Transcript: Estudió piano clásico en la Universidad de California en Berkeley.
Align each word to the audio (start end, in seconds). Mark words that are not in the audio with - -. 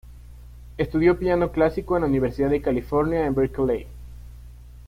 Estudió 0.79 1.19
piano 1.19 1.51
clásico 1.51 1.95
en 1.95 2.01
la 2.01 2.07
Universidad 2.07 2.49
de 2.49 2.59
California 2.63 3.27
en 3.27 3.35
Berkeley. 3.35 3.85